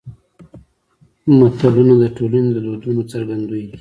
متلونه 1.39 1.93
د 2.01 2.05
ټولنې 2.17 2.49
د 2.53 2.57
دودونو 2.65 3.01
څرګندوی 3.11 3.61
دي 3.65 3.69